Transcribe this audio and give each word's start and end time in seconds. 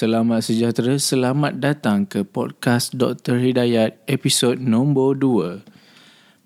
Selamat 0.00 0.40
sejahtera, 0.40 0.96
selamat 0.96 1.60
datang 1.60 2.08
ke 2.08 2.24
podcast 2.24 2.96
Dr. 2.96 3.36
Hidayat 3.36 4.00
episod 4.08 4.56
nombor 4.56 5.20
2. 5.20 5.60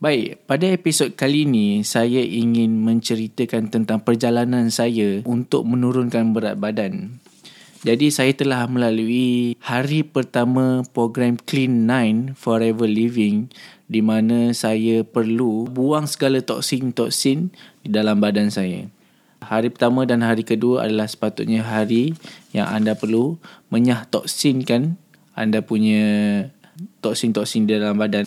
Baik, 0.03 0.43
pada 0.43 0.67
episod 0.75 1.15
kali 1.15 1.47
ini 1.47 1.87
saya 1.87 2.19
ingin 2.19 2.83
menceritakan 2.83 3.71
tentang 3.71 4.03
perjalanan 4.03 4.75
saya 4.75 5.23
untuk 5.23 5.71
menurunkan 5.71 6.35
berat 6.35 6.59
badan. 6.59 7.23
Jadi 7.87 8.11
saya 8.11 8.35
telah 8.35 8.67
melalui 8.67 9.55
hari 9.63 10.03
pertama 10.03 10.83
program 10.91 11.39
Clean 11.39 11.71
9 11.71 12.35
Forever 12.35 12.91
Living 12.91 13.55
di 13.87 14.03
mana 14.03 14.51
saya 14.51 15.07
perlu 15.07 15.71
buang 15.71 16.11
segala 16.11 16.43
toksin-toksin 16.43 17.55
di 17.87 17.89
dalam 17.95 18.19
badan 18.19 18.51
saya. 18.51 18.91
Hari 19.45 19.69
pertama 19.71 20.09
dan 20.09 20.25
hari 20.25 20.43
kedua 20.43 20.89
adalah 20.89 21.05
sepatutnya 21.05 21.61
hari 21.61 22.17
yang 22.57 22.67
anda 22.67 22.97
perlu 22.97 23.37
menyah 23.69 24.09
toksinkan 24.09 24.97
anda 25.35 25.67
punya 25.67 26.03
toksin-toksin 27.03 27.67
di 27.67 27.75
dalam 27.75 27.99
badan. 27.99 28.27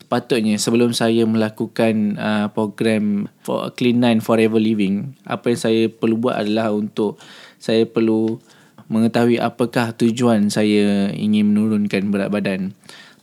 Sepatutnya 0.00 0.56
sebelum 0.56 0.96
saya 0.96 1.28
melakukan 1.28 2.16
uh, 2.16 2.48
program 2.48 3.28
for 3.44 3.68
Clean 3.76 4.00
9 4.00 4.24
Forever 4.24 4.56
Living, 4.56 5.12
apa 5.28 5.52
yang 5.52 5.60
saya 5.60 5.82
perlu 5.92 6.16
buat 6.16 6.40
adalah 6.40 6.72
untuk 6.72 7.20
saya 7.60 7.84
perlu 7.84 8.40
mengetahui 8.88 9.36
apakah 9.36 9.92
tujuan 9.92 10.48
saya 10.48 11.12
ingin 11.12 11.52
menurunkan 11.52 12.08
berat 12.08 12.32
badan. 12.32 12.72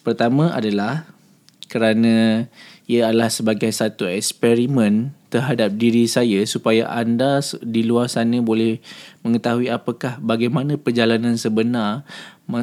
Pertama 0.05 0.53
adalah 0.53 1.09
kerana 1.65 2.45
ia 2.85 3.09
adalah 3.09 3.33
sebagai 3.33 3.69
satu 3.73 4.05
eksperimen 4.05 5.13
terhadap 5.33 5.73
diri 5.75 6.05
saya 6.05 6.45
supaya 6.45 6.87
anda 6.87 7.41
di 7.65 7.81
luar 7.83 8.07
sana 8.07 8.39
boleh 8.39 8.79
mengetahui 9.25 9.67
apakah 9.73 10.21
bagaimana 10.21 10.77
perjalanan 10.77 11.35
sebenar 11.35 12.05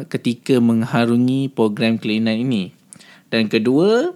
ketika 0.09 0.62
mengharungi 0.62 1.51
program 1.51 1.98
kelainan 1.98 2.39
ini. 2.39 2.73
Dan 3.28 3.50
kedua, 3.50 4.15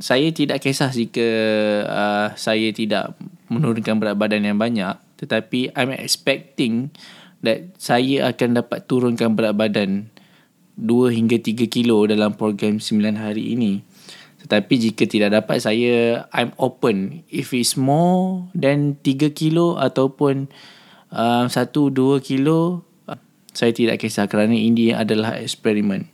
saya 0.00 0.32
tidak 0.32 0.64
kisah 0.64 0.88
jika 0.88 1.28
uh, 1.86 2.28
saya 2.34 2.72
tidak 2.72 3.14
menurunkan 3.52 4.00
berat 4.00 4.16
badan 4.16 4.48
yang 4.48 4.58
banyak 4.58 4.96
tetapi 5.22 5.70
I'm 5.78 5.94
expecting 5.94 6.90
that 7.46 7.78
saya 7.78 8.34
akan 8.34 8.58
dapat 8.58 8.90
turunkan 8.90 9.38
berat 9.38 9.54
badan 9.54 10.10
2 10.74 11.14
hingga 11.14 11.38
3 11.38 11.70
kilo 11.70 12.02
dalam 12.10 12.34
program 12.34 12.82
9 12.82 12.98
hari 13.14 13.54
ini. 13.54 13.86
Tetapi 14.42 14.74
jika 14.90 15.06
tidak 15.06 15.30
dapat 15.42 15.62
saya 15.62 16.26
I'm 16.34 16.50
open 16.58 17.22
if 17.30 17.54
it's 17.54 17.78
more 17.78 18.50
than 18.52 18.98
3 19.00 19.30
kilo 19.32 19.78
ataupun 19.78 20.50
uh, 21.14 21.46
1 21.46 21.54
2 21.70 21.94
kilo 22.26 22.82
saya 23.52 23.70
tidak 23.76 24.00
kisah 24.00 24.26
kerana 24.26 24.56
ini 24.56 24.96
adalah 24.96 25.36
eksperimen. 25.36 26.08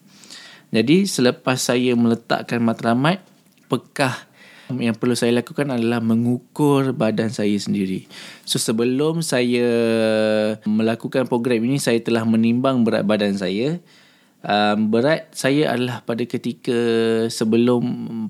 Jadi 0.74 1.08
selepas 1.08 1.56
saya 1.56 1.96
meletakkan 1.96 2.60
matlamat 2.60 3.24
pekah 3.72 4.28
yang 4.76 4.92
perlu 4.92 5.16
saya 5.16 5.32
lakukan 5.32 5.72
adalah 5.72 5.96
mengukur 6.04 6.92
badan 6.92 7.32
saya 7.32 7.56
sendiri. 7.56 8.04
So 8.44 8.60
sebelum 8.60 9.24
saya 9.24 9.64
melakukan 10.68 11.24
program 11.24 11.64
ini 11.64 11.80
saya 11.80 12.04
telah 12.04 12.28
menimbang 12.28 12.84
berat 12.84 13.08
badan 13.08 13.40
saya 13.40 13.80
um, 14.44 14.90
berat 14.90 15.30
saya 15.34 15.74
adalah 15.74 16.02
pada 16.02 16.22
ketika 16.26 16.76
sebelum 17.32 17.82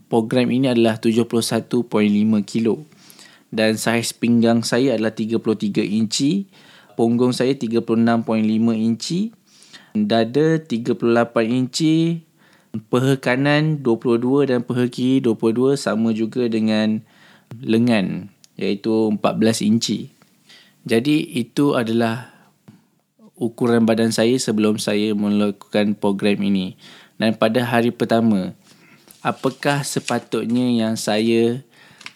program 0.07 0.49
ini 0.53 0.73
adalah 0.73 1.01
71.5 1.01 1.83
kilo. 2.45 2.85
Dan 3.49 3.81
saiz 3.81 4.13
pinggang 4.13 4.61
saya 4.61 4.93
adalah 4.97 5.17
33 5.17 5.81
inci 5.81 6.53
punggung 6.99 7.31
saya 7.31 7.55
36.5 7.55 8.21
inci 8.75 9.31
dada 9.95 10.59
38 10.59 10.99
inci 11.47 12.27
peha 12.91 13.15
kanan 13.17 13.81
22 13.81 14.51
dan 14.51 14.61
peha 14.67 14.85
kiri 14.91 15.25
22 15.25 15.79
sama 15.81 16.13
juga 16.13 16.45
dengan 16.51 17.01
lengan 17.63 18.29
iaitu 18.59 19.15
14 19.15 19.65
inci. 19.65 20.13
Jadi 20.85 21.39
itu 21.39 21.79
adalah 21.79 22.38
ukuran 23.39 23.87
badan 23.87 24.11
saya 24.11 24.35
sebelum 24.37 24.77
saya 24.77 25.15
melakukan 25.15 25.95
program 25.97 26.43
ini. 26.43 26.75
Dan 27.19 27.35
pada 27.35 27.65
hari 27.65 27.91
pertama, 27.91 28.55
apakah 29.25 29.83
sepatutnya 29.83 30.71
yang 30.71 30.95
saya 30.95 31.63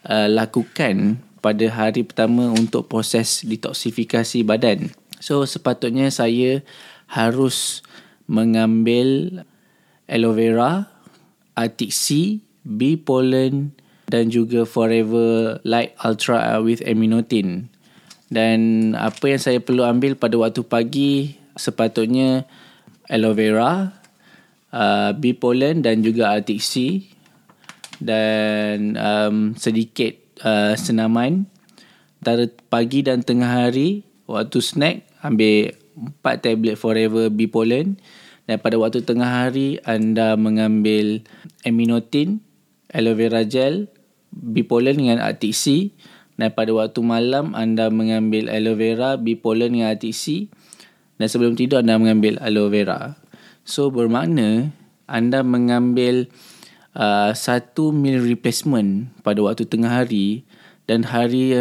uh, 0.06 0.28
lakukan 0.30 1.18
pada 1.42 1.66
hari 1.70 2.06
pertama 2.06 2.50
untuk 2.54 2.86
proses 2.86 3.42
detoksifikasi 3.42 4.46
badan? 4.46 4.94
So, 5.22 5.42
sepatutnya 5.46 6.10
saya 6.10 6.66
harus 7.10 7.82
mengambil 8.30 9.42
aloe 10.06 10.34
vera, 10.34 10.90
arctic 11.54 11.90
sea, 11.90 12.38
bee 12.62 12.98
pollen 12.98 13.74
dan 14.06 14.28
juga 14.30 14.68
forever 14.68 15.58
light 15.64 15.96
ultra 16.04 16.60
with 16.60 16.84
aminotin 16.84 17.71
dan 18.32 18.58
apa 18.96 19.28
yang 19.28 19.36
saya 19.36 19.60
perlu 19.60 19.84
ambil 19.84 20.16
pada 20.16 20.40
waktu 20.40 20.64
pagi 20.64 21.36
sepatutnya 21.52 22.48
aloe 23.04 23.36
vera, 23.36 23.92
uh, 24.72 25.12
bee 25.12 25.36
pollen 25.36 25.84
dan 25.84 26.00
juga 26.00 26.32
arctic 26.32 26.64
sea. 26.64 27.04
Dan 28.00 28.96
um, 28.96 29.52
sedikit 29.52 30.16
uh, 30.40 30.72
senaman. 30.72 31.44
Antara 32.24 32.48
pagi 32.72 33.04
dan 33.04 33.20
tengah 33.20 33.68
hari 33.68 34.00
waktu 34.24 34.64
snack 34.64 35.04
ambil 35.20 35.76
4 36.24 36.24
tablet 36.40 36.80
forever 36.80 37.28
bee 37.28 37.52
pollen. 37.52 38.00
Dan 38.48 38.56
pada 38.64 38.80
waktu 38.80 39.04
tengah 39.04 39.44
hari 39.44 39.76
anda 39.84 40.40
mengambil 40.40 41.20
aminotin, 41.68 42.40
aloe 42.96 43.12
vera 43.12 43.44
gel, 43.44 43.92
bee 44.32 44.64
pollen 44.64 44.96
dengan 44.96 45.20
arctic 45.20 45.52
sea 45.52 45.92
dan 46.40 46.48
pada 46.56 46.72
waktu 46.72 47.00
malam 47.04 47.52
anda 47.52 47.92
mengambil 47.92 48.48
aloe 48.48 48.78
vera, 48.78 49.20
bipolen 49.20 49.76
dengan 49.76 49.92
RTC 49.92 50.48
dan 51.20 51.26
sebelum 51.28 51.54
tidur 51.54 51.84
anda 51.84 52.00
mengambil 52.00 52.40
aloe 52.40 52.72
vera. 52.72 53.20
So 53.62 53.92
bermakna 53.92 54.72
anda 55.06 55.44
mengambil 55.44 56.32
uh, 56.96 57.30
satu 57.36 57.92
meal 57.92 58.24
replacement 58.24 59.12
pada 59.20 59.38
waktu 59.44 59.68
tengah 59.68 60.02
hari 60.02 60.42
dan 60.88 61.06
hari 61.06 61.54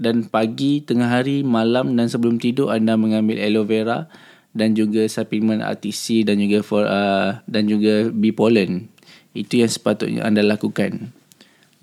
dan 0.00 0.26
pagi, 0.26 0.82
tengah 0.82 1.06
hari, 1.06 1.46
malam 1.46 1.94
dan 1.94 2.10
sebelum 2.10 2.42
tidur 2.42 2.74
anda 2.74 2.98
mengambil 2.98 3.38
aloe 3.38 3.68
vera 3.68 4.10
dan 4.54 4.74
juga 4.74 5.06
suplemen 5.10 5.62
RTC 5.62 6.26
dan 6.26 6.38
juga 6.38 6.58
for, 6.62 6.86
uh, 6.86 7.42
dan 7.46 7.66
juga 7.66 8.08
bipolen. 8.10 8.88
Itu 9.34 9.58
yang 9.58 9.70
sepatutnya 9.70 10.22
anda 10.22 10.46
lakukan. 10.46 11.10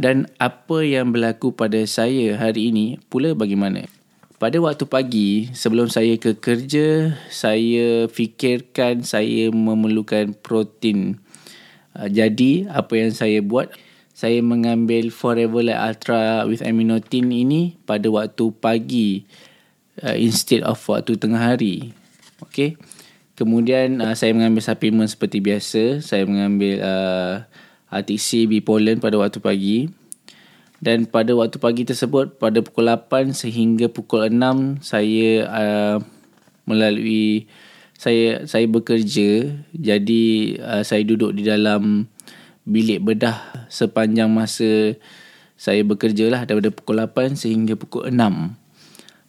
Dan 0.01 0.25
apa 0.41 0.81
yang 0.81 1.13
berlaku 1.13 1.53
pada 1.53 1.77
saya 1.85 2.33
hari 2.33 2.73
ini 2.73 2.97
pula 3.05 3.37
bagaimana? 3.37 3.85
Pada 4.41 4.57
waktu 4.57 4.89
pagi 4.89 5.53
sebelum 5.53 5.93
saya 5.93 6.17
ke 6.17 6.41
kerja, 6.41 7.13
saya 7.29 8.09
fikirkan 8.09 9.05
saya 9.05 9.53
memerlukan 9.53 10.33
protein. 10.41 11.21
Ah, 11.93 12.09
jadi 12.09 12.65
apa 12.73 12.97
yang 12.97 13.13
saya 13.13 13.45
buat? 13.45 13.69
Saya 14.17 14.41
mengambil 14.41 15.13
Forever 15.13 15.61
Light 15.61 15.77
Ultra 15.77 16.49
with 16.49 16.65
aminotin 16.65 17.29
ini 17.29 17.77
pada 17.85 18.09
waktu 18.09 18.49
pagi 18.57 19.29
uh, 20.01 20.17
instead 20.17 20.65
of 20.65 20.81
waktu 20.89 21.13
tengah 21.13 21.53
hari. 21.53 21.93
Okay. 22.49 22.73
Kemudian 23.37 24.01
uh, 24.01 24.17
saya 24.17 24.33
mengambil 24.33 24.65
suplemen 24.65 25.05
seperti 25.05 25.45
biasa. 25.45 26.01
Saya 26.01 26.25
mengambil 26.25 26.81
uh, 26.81 27.45
RTC 27.91 28.47
bipolen 28.47 29.03
pada 29.03 29.19
waktu 29.19 29.43
pagi. 29.43 29.91
Dan 30.81 31.05
pada 31.05 31.37
waktu 31.37 31.61
pagi 31.61 31.85
tersebut 31.85 32.41
pada 32.41 32.63
pukul 32.65 32.89
8 32.89 33.37
sehingga 33.37 33.85
pukul 33.85 34.33
6 34.33 34.81
saya 34.81 35.45
uh, 35.45 35.97
melalui 36.65 37.45
saya 37.93 38.49
saya 38.49 38.65
bekerja. 38.65 39.61
Jadi 39.77 40.57
uh, 40.57 40.81
saya 40.81 41.05
duduk 41.05 41.37
di 41.37 41.45
dalam 41.45 42.09
bilik 42.65 43.05
bedah 43.05 43.67
sepanjang 43.69 44.29
masa 44.29 44.97
saya 45.61 45.85
bekerja 45.85 46.33
lah 46.33 46.41
daripada 46.49 46.73
pukul 46.73 46.97
8 46.97 47.37
sehingga 47.37 47.77
pukul 47.77 48.09
6 48.09 48.17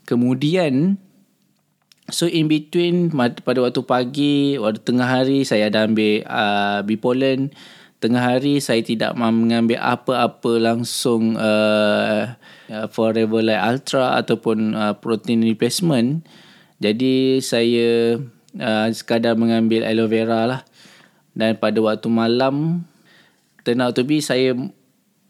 kemudian 0.08 0.96
so 2.08 2.24
in 2.24 2.48
between 2.48 3.12
pada 3.44 3.60
waktu 3.60 3.82
pagi 3.84 4.36
waktu 4.56 4.80
tengah 4.80 5.08
hari 5.08 5.44
saya 5.44 5.68
ada 5.68 5.84
ambil 5.84 6.24
uh, 6.24 6.80
bipolen 6.84 7.52
tengah 8.02 8.34
hari 8.34 8.58
saya 8.58 8.82
tidak 8.82 9.14
mahu 9.14 9.46
mengambil 9.46 9.78
apa-apa 9.78 10.58
langsung 10.58 11.38
uh, 11.38 12.34
uh, 12.66 12.86
Forever 12.90 13.38
Light 13.38 13.62
Ultra 13.62 14.18
ataupun 14.18 14.74
uh, 14.74 14.98
protein 14.98 15.46
replacement. 15.46 16.26
Jadi 16.82 17.38
saya 17.38 18.18
uh, 18.58 18.86
sekadar 18.90 19.38
mengambil 19.38 19.86
aloe 19.86 20.10
vera 20.10 20.50
lah. 20.50 20.60
Dan 21.30 21.56
pada 21.62 21.78
waktu 21.78 22.10
malam, 22.10 22.82
turn 23.62 23.80
out 23.80 23.94
to 23.94 24.02
be 24.02 24.18
saya 24.18 24.52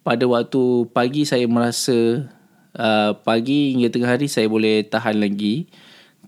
pada 0.00 0.24
waktu 0.24 0.88
pagi 0.90 1.28
saya 1.28 1.44
merasa 1.44 2.26
uh, 2.72 3.12
pagi 3.20 3.76
hingga 3.76 3.92
tengah 3.92 4.16
hari 4.16 4.32
saya 4.32 4.48
boleh 4.48 4.88
tahan 4.88 5.20
lagi. 5.20 5.68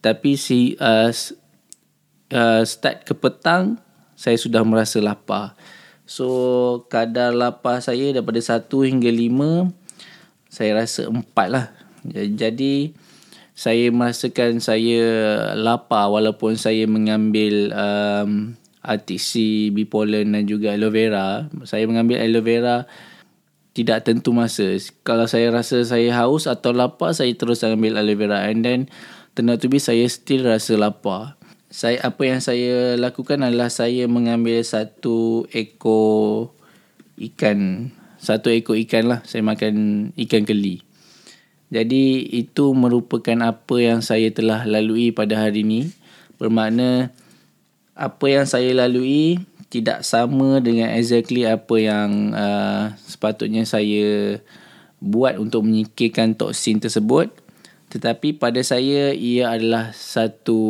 Tapi 0.05 0.37
si 0.37 0.77
uh, 0.77 1.09
uh, 2.37 2.63
start 2.69 3.09
ke 3.09 3.17
petang 3.17 3.81
saya 4.13 4.37
sudah 4.37 4.61
merasa 4.61 5.01
lapar. 5.01 5.57
So 6.05 6.85
kadar 6.93 7.33
lapar 7.33 7.81
saya 7.81 8.13
daripada 8.13 8.41
1 8.41 8.69
hingga 8.69 9.11
5 9.11 10.53
saya 10.53 10.71
rasa 10.77 11.09
4 11.09 11.25
lah. 11.49 11.73
Jadi 12.13 12.93
saya 13.55 13.89
merasakan 13.89 14.61
saya 14.61 15.03
lapar 15.55 16.11
walaupun 16.13 16.59
saya 16.59 16.85
mengambil 16.85 17.73
um, 17.73 18.59
RTC, 18.85 19.73
bipolar 19.73 20.27
dan 20.29 20.45
juga 20.45 20.77
aloe 20.77 20.93
vera. 20.93 21.49
Saya 21.65 21.89
mengambil 21.89 22.21
aloe 22.21 22.45
vera 22.45 22.85
tidak 23.75 24.07
tentu 24.07 24.31
masa. 24.31 24.77
Kalau 25.03 25.27
saya 25.27 25.51
rasa 25.51 25.83
saya 25.83 26.15
haus 26.15 26.47
atau 26.47 26.71
lapar, 26.71 27.11
saya 27.17 27.33
terus 27.35 27.65
ambil 27.67 27.99
aloe 27.99 28.15
vera. 28.15 28.47
And 28.47 28.63
then, 28.63 28.81
tengah 29.35 29.59
tu 29.59 29.67
saya 29.83 30.07
still 30.07 30.47
rasa 30.47 30.79
lapar. 30.79 31.35
Saya 31.75 32.07
Apa 32.07 32.23
yang 32.23 32.39
saya 32.39 32.95
lakukan 32.95 33.43
adalah 33.43 33.67
saya 33.67 34.07
mengambil 34.07 34.63
satu 34.63 35.43
ekor 35.51 36.55
ikan. 37.19 37.91
Satu 38.23 38.55
ekor 38.55 38.79
ikan 38.79 39.11
lah. 39.11 39.21
Saya 39.27 39.43
makan 39.43 40.15
ikan 40.15 40.47
keli. 40.47 40.87
Jadi, 41.75 42.31
itu 42.31 42.71
merupakan 42.79 43.35
apa 43.43 43.77
yang 43.83 44.07
saya 44.07 44.31
telah 44.31 44.63
lalui 44.63 45.11
pada 45.11 45.35
hari 45.35 45.67
ini. 45.67 45.91
Bermakna, 46.39 47.11
apa 47.99 48.27
yang 48.31 48.47
saya 48.47 48.71
lalui 48.71 49.43
tidak 49.67 50.07
sama 50.07 50.63
dengan 50.63 50.95
exactly 50.95 51.43
apa 51.43 51.75
yang 51.83 52.31
uh, 52.31 52.95
sepatutnya 53.03 53.67
saya 53.67 54.39
buat 55.03 55.43
untuk 55.43 55.67
menyingkirkan 55.67 56.39
toksin 56.39 56.79
tersebut 56.79 57.35
tetapi 57.91 58.35
pada 58.35 58.63
saya 58.63 59.15
ia 59.15 59.55
adalah 59.55 59.91
satu 59.95 60.63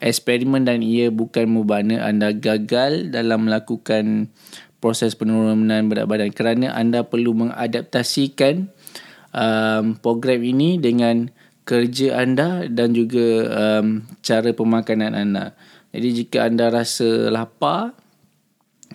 eksperimen 0.00 0.64
dan 0.64 0.80
ia 0.80 1.12
bukan 1.12 1.46
bermakna 1.46 2.02
anda 2.02 2.32
gagal 2.32 3.12
dalam 3.12 3.46
melakukan 3.46 4.32
proses 4.80 5.12
penurunan 5.12 5.86
berat 5.92 6.08
badan 6.08 6.32
kerana 6.32 6.72
anda 6.72 7.04
perlu 7.04 7.36
mengadaptasikan 7.36 8.72
um, 9.36 10.00
program 10.00 10.40
ini 10.40 10.80
dengan 10.80 11.28
kerja 11.68 12.24
anda 12.24 12.66
dan 12.66 12.96
juga 12.96 13.46
um, 13.46 14.02
cara 14.24 14.50
pemakanan 14.50 15.12
anda. 15.14 15.54
Jadi 15.92 16.24
jika 16.24 16.48
anda 16.48 16.72
rasa 16.72 17.28
lapar, 17.30 17.94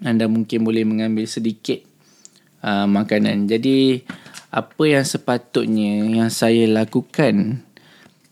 anda 0.03 0.27
mungkin 0.27 0.65
boleh 0.65 0.83
mengambil 0.83 1.23
sedikit 1.29 1.79
uh, 2.65 2.89
makanan. 2.89 3.47
Jadi 3.47 4.03
apa 4.51 4.83
yang 4.87 5.05
sepatutnya 5.05 6.23
yang 6.25 6.31
saya 6.31 6.67
lakukan 6.67 7.63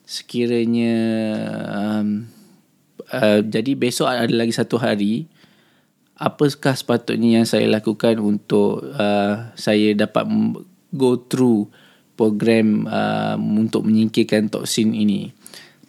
sekiranya 0.04 0.96
um, 1.72 2.32
uh, 3.13 3.39
jadi 3.45 3.77
besok 3.77 4.10
ada 4.10 4.33
lagi 4.33 4.51
satu 4.51 4.81
hari 4.81 5.30
apakah 6.18 6.74
sepatutnya 6.74 7.42
yang 7.42 7.48
saya 7.48 7.69
lakukan 7.69 8.18
untuk 8.18 8.81
uh, 8.98 9.54
saya 9.54 9.94
dapat 9.94 10.25
go 10.94 11.18
through 11.18 11.69
program 12.13 12.89
uh, 12.89 13.38
untuk 13.38 13.86
menyingkirkan 13.86 14.50
toksin 14.50 14.94
ini 14.98 15.33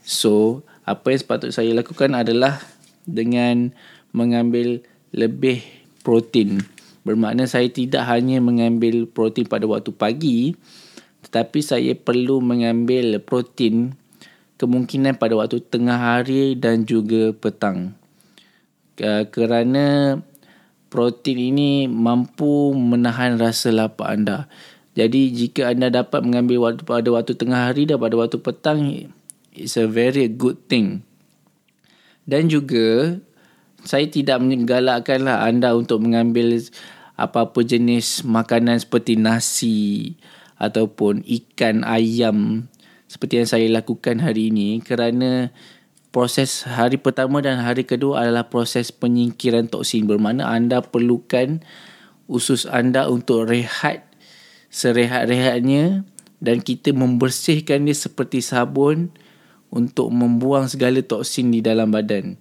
so 0.04 0.64
apa 0.84 1.16
yang 1.16 1.20
sepatutnya 1.24 1.56
saya 1.56 1.72
lakukan 1.72 2.12
adalah 2.12 2.60
dengan 3.08 3.72
mengambil 4.12 4.84
lebih 5.12 5.64
protein. 6.04 6.60
Bermakna 7.04 7.44
saya 7.48 7.68
tidak 7.68 8.04
hanya 8.08 8.40
mengambil 8.40 9.04
protein 9.08 9.48
pada 9.48 9.64
waktu 9.68 9.92
pagi 9.92 10.56
tetapi 11.24 11.60
saya 11.64 11.92
perlu 11.96 12.44
mengambil 12.44 13.16
protein 13.24 13.96
kemungkinan 14.64 15.20
pada 15.20 15.36
waktu 15.36 15.60
tengah 15.60 16.00
hari 16.16 16.56
dan 16.56 16.88
juga 16.88 17.36
petang. 17.36 17.92
Kerana 19.30 20.16
protein 20.88 21.52
ini 21.52 21.70
mampu 21.90 22.72
menahan 22.72 23.36
rasa 23.36 23.68
lapar 23.74 24.16
anda. 24.16 24.48
Jadi 24.94 25.34
jika 25.34 25.74
anda 25.74 25.90
dapat 25.90 26.22
mengambil 26.22 26.70
waktu 26.70 26.82
pada 26.86 27.10
waktu 27.10 27.34
tengah 27.34 27.68
hari 27.68 27.84
dan 27.84 27.98
pada 27.98 28.14
waktu 28.14 28.38
petang 28.38 29.10
it's 29.50 29.74
a 29.74 29.90
very 29.90 30.30
good 30.30 30.54
thing. 30.70 31.02
Dan 32.24 32.46
juga 32.46 33.18
saya 33.84 34.08
tidak 34.08 34.40
menggalakkanlah 34.40 35.44
anda 35.44 35.76
untuk 35.76 36.00
mengambil 36.00 36.56
apa-apa 37.18 37.60
jenis 37.66 38.22
makanan 38.22 38.80
seperti 38.80 39.18
nasi 39.18 40.14
ataupun 40.62 41.26
ikan 41.26 41.82
ayam 41.82 42.70
seperti 43.14 43.38
yang 43.38 43.46
saya 43.46 43.70
lakukan 43.70 44.18
hari 44.18 44.50
ini 44.50 44.82
kerana 44.82 45.54
proses 46.10 46.66
hari 46.66 46.98
pertama 46.98 47.38
dan 47.38 47.62
hari 47.62 47.86
kedua 47.86 48.26
adalah 48.26 48.50
proses 48.50 48.90
penyingkiran 48.90 49.70
toksin 49.70 50.10
bermakna 50.10 50.50
anda 50.50 50.82
perlukan 50.82 51.62
usus 52.26 52.66
anda 52.66 53.06
untuk 53.06 53.46
rehat 53.46 54.02
serehat-rehatnya 54.74 56.02
dan 56.42 56.58
kita 56.58 56.90
membersihkan 56.90 57.86
dia 57.86 57.94
seperti 57.94 58.42
sabun 58.42 59.14
untuk 59.70 60.10
membuang 60.10 60.66
segala 60.66 60.98
toksin 60.98 61.54
di 61.54 61.62
dalam 61.62 61.94
badan. 61.94 62.34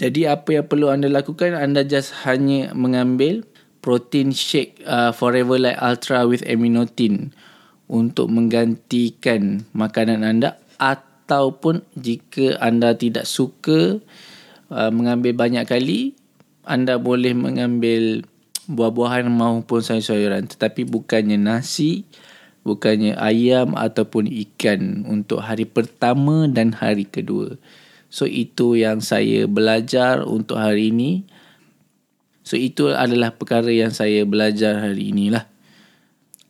Jadi 0.00 0.24
apa 0.24 0.56
yang 0.56 0.64
perlu 0.64 0.88
anda 0.88 1.12
lakukan 1.12 1.52
anda 1.52 1.84
just 1.84 2.16
hanya 2.24 2.72
mengambil 2.72 3.44
protein 3.84 4.32
shake 4.32 4.80
uh, 4.88 5.12
Forever 5.12 5.60
Light 5.60 5.76
Ultra 5.76 6.24
with 6.24 6.40
aminotin 6.48 7.36
untuk 7.90 8.30
menggantikan 8.30 9.66
makanan 9.74 10.22
anda 10.22 10.58
ataupun 10.78 11.86
jika 11.98 12.58
anda 12.58 12.94
tidak 12.94 13.26
suka 13.26 14.02
uh, 14.70 14.90
mengambil 14.90 15.34
banyak 15.34 15.64
kali 15.66 16.00
anda 16.62 16.98
boleh 16.98 17.34
mengambil 17.34 18.22
buah-buahan 18.70 19.26
maupun 19.26 19.82
sayur-sayuran 19.82 20.46
tetapi 20.46 20.86
bukannya 20.86 21.38
nasi 21.38 22.06
bukannya 22.62 23.18
ayam 23.18 23.74
ataupun 23.74 24.30
ikan 24.30 25.02
untuk 25.06 25.42
hari 25.42 25.66
pertama 25.66 26.46
dan 26.46 26.74
hari 26.74 27.06
kedua. 27.06 27.58
So 28.12 28.24
itu 28.28 28.78
yang 28.78 29.02
saya 29.02 29.50
belajar 29.50 30.22
untuk 30.22 30.62
hari 30.62 30.94
ini. 30.94 31.26
So 32.42 32.58
itu 32.58 32.90
adalah 32.90 33.34
perkara 33.34 33.70
yang 33.70 33.94
saya 33.94 34.26
belajar 34.26 34.78
hari 34.78 35.14
inilah. 35.14 35.46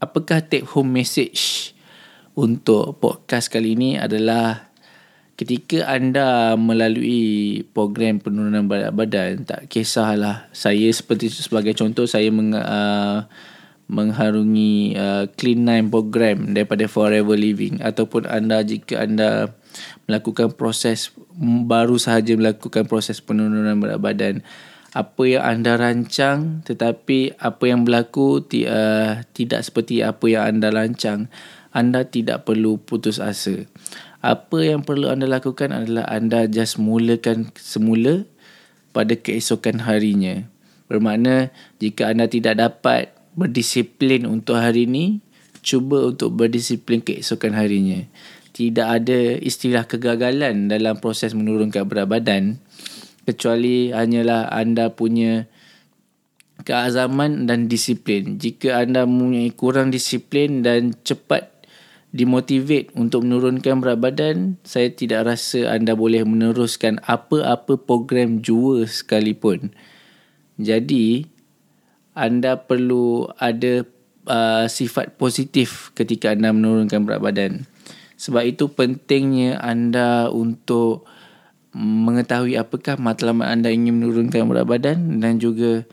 Apakah 0.03 0.43
take 0.43 0.67
home 0.67 0.99
message 0.99 1.71
untuk 2.35 2.99
podcast 2.99 3.47
kali 3.47 3.79
ini 3.79 3.95
adalah 3.95 4.75
ketika 5.39 5.87
anda 5.87 6.59
melalui 6.59 7.63
program 7.71 8.19
penurunan 8.19 8.67
badan 8.67 8.91
badan 8.99 9.33
tak 9.47 9.71
kisahlah 9.71 10.51
saya 10.51 10.91
seperti 10.91 11.31
sebagai 11.31 11.79
contoh 11.79 12.03
saya 12.11 12.35
meng, 12.35 12.51
uh, 12.51 13.31
mengharungi 13.87 14.99
uh, 14.99 15.31
Clean 15.39 15.63
Nine 15.63 15.87
program 15.87 16.51
daripada 16.51 16.91
Forever 16.91 17.39
Living 17.39 17.79
ataupun 17.79 18.27
anda 18.27 18.59
jika 18.67 19.07
anda 19.07 19.55
melakukan 20.11 20.51
proses 20.59 21.15
baru 21.63 21.95
sahaja 22.03 22.35
melakukan 22.35 22.91
proses 22.91 23.23
penurunan 23.23 23.79
berat 23.79 24.03
badan 24.03 24.35
apa 24.93 25.23
yang 25.25 25.45
anda 25.45 25.81
rancang 25.81 26.61
tetapi 26.69 27.41
apa 27.41 27.65
yang 27.65 27.89
berlaku 27.89 28.45
uh, 28.69 29.25
tidak 29.33 29.65
seperti 29.65 30.05
apa 30.05 30.29
yang 30.29 30.45
anda 30.45 30.69
rancang 30.69 31.33
anda 31.73 32.05
tidak 32.05 32.45
perlu 32.45 32.77
putus 32.77 33.17
asa. 33.17 33.65
Apa 34.21 34.63
yang 34.63 34.85
perlu 34.87 35.11
anda 35.11 35.27
lakukan 35.27 35.73
adalah 35.73 36.07
anda 36.07 36.45
just 36.47 36.79
mulakan 36.79 37.51
semula 37.59 38.29
pada 38.93 39.17
keesokan 39.17 39.83
harinya. 39.83 40.47
Bermakna 40.87 41.51
jika 41.81 42.13
anda 42.13 42.29
tidak 42.29 42.61
dapat 42.61 43.11
berdisiplin 43.33 44.29
untuk 44.29 44.61
hari 44.61 44.85
ini, 44.85 45.25
cuba 45.65 46.13
untuk 46.13 46.37
berdisiplin 46.37 47.01
keesokan 47.01 47.57
harinya. 47.57 48.05
Tidak 48.53 48.85
ada 48.85 49.41
istilah 49.41 49.89
kegagalan 49.89 50.69
dalam 50.69 51.01
proses 51.01 51.33
menurunkan 51.33 51.89
berat 51.89 52.05
badan 52.05 52.61
kecuali 53.25 53.95
hanyalah 53.95 54.51
anda 54.51 54.91
punya 54.93 55.47
keazaman 56.63 57.51
dan 57.51 57.67
disiplin. 57.67 58.39
Jika 58.39 58.83
anda 58.87 59.05
mempunyai 59.05 59.51
kurang 59.53 59.91
disiplin 59.91 60.63
dan 60.63 60.95
cepat 61.03 61.51
dimotivate 62.13 62.93
untuk 62.95 63.25
menurunkan 63.25 63.81
berat 63.81 63.99
badan, 63.99 64.61
saya 64.63 64.93
tidak 64.93 65.33
rasa 65.33 65.73
anda 65.73 65.97
boleh 65.97 66.23
meneruskan 66.23 67.01
apa-apa 67.03 67.81
program 67.81 68.45
jua 68.45 68.85
sekalipun. 68.85 69.73
Jadi, 70.61 71.27
anda 72.13 72.61
perlu 72.61 73.33
ada 73.41 73.89
uh, 74.29 74.69
sifat 74.69 75.17
positif 75.17 75.91
ketika 75.97 76.37
anda 76.37 76.53
menurunkan 76.53 77.09
berat 77.09 77.21
badan. 77.25 77.53
Sebab 78.21 78.45
itu 78.47 78.71
pentingnya 78.71 79.59
anda 79.59 80.31
untuk 80.31 81.09
mengetahui 81.73 82.61
apakah 82.61 83.01
matlamat 83.01 83.49
anda 83.49 83.73
ingin 83.73 83.97
menurunkan 84.01 84.45
berat 84.45 84.69
badan 84.69 85.21
dan 85.25 85.41
juga 85.41 85.89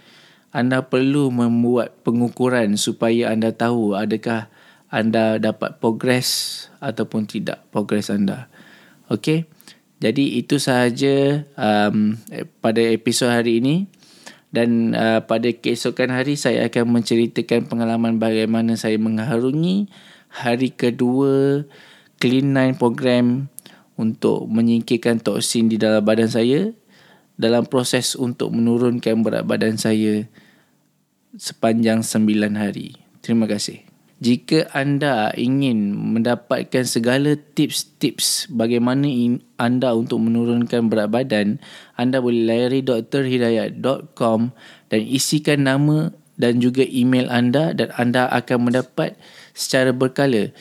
anda 0.52 0.84
perlu 0.84 1.32
membuat 1.32 2.04
pengukuran 2.04 2.76
supaya 2.76 3.32
anda 3.32 3.56
tahu 3.56 3.96
adakah 3.96 4.52
anda 4.90 5.38
dapat 5.38 5.78
progres 5.78 6.68
ataupun 6.82 7.30
tidak 7.30 7.64
progres 7.70 8.10
anda. 8.10 8.50
Okey. 9.08 9.46
Jadi 10.00 10.40
itu 10.40 10.58
sahaja 10.58 11.44
um, 11.60 12.16
pada 12.64 12.80
episod 12.80 13.28
hari 13.30 13.60
ini 13.60 13.92
dan 14.50 14.96
uh, 14.96 15.22
pada 15.28 15.52
keesokan 15.54 16.10
hari 16.10 16.40
saya 16.40 16.66
akan 16.72 17.00
menceritakan 17.00 17.70
pengalaman 17.70 18.18
bagaimana 18.18 18.80
saya 18.80 18.98
mengharungi 18.98 19.92
hari 20.32 20.72
kedua 20.72 21.68
Clean 22.18 22.48
Nine 22.48 22.80
program 22.80 23.52
untuk 24.00 24.48
menyingkirkan 24.48 25.20
toksin 25.20 25.68
di 25.68 25.76
dalam 25.76 26.00
badan 26.00 26.32
saya 26.32 26.72
dalam 27.36 27.68
proses 27.68 28.16
untuk 28.16 28.56
menurunkan 28.56 29.20
berat 29.20 29.44
badan 29.44 29.76
saya 29.76 30.28
sepanjang 31.36 32.04
9 32.04 32.56
hari. 32.56 32.96
Terima 33.20 33.48
kasih. 33.48 33.84
Jika 34.20 34.68
anda 34.76 35.32
ingin 35.40 35.96
mendapatkan 35.96 36.84
segala 36.84 37.40
tips-tips 37.40 38.52
bagaimana 38.52 39.08
anda 39.56 39.96
untuk 39.96 40.20
menurunkan 40.20 40.92
berat 40.92 41.08
badan, 41.08 41.64
anda 41.96 42.20
boleh 42.20 42.44
layari 42.44 42.84
drhidayat.com 42.84 44.52
dan 44.92 45.02
isikan 45.08 45.64
nama 45.64 46.12
dan 46.36 46.60
juga 46.60 46.84
email 46.84 47.32
anda 47.32 47.72
dan 47.72 47.96
anda 47.96 48.28
akan 48.28 48.72
mendapat 48.72 49.16
secara 49.56 49.96
berkala 49.96 50.52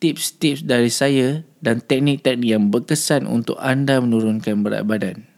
tips-tips 0.00 0.66
dari 0.66 0.88
saya 0.92 1.46
dan 1.60 1.82
teknik-teknik 1.84 2.48
yang 2.56 2.68
berkesan 2.72 3.28
untuk 3.28 3.56
anda 3.60 4.00
menurunkan 4.00 4.64
berat 4.64 4.84
badan. 4.86 5.35